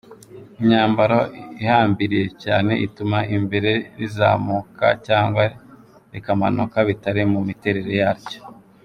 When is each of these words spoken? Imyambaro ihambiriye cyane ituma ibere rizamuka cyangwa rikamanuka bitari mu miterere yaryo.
Imyambaro 0.59 1.19
ihambiriye 1.61 2.27
cyane 2.43 2.71
ituma 2.85 3.17
ibere 3.35 3.73
rizamuka 3.97 4.85
cyangwa 5.07 5.43
rikamanuka 6.11 6.77
bitari 6.87 7.21
mu 7.33 7.39
miterere 7.47 7.93
yaryo. 8.01 8.39